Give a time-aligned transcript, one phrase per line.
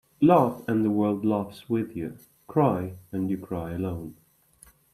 [0.19, 2.17] Laugh and the world laughs with you.
[2.47, 4.15] Cry and you cry alone.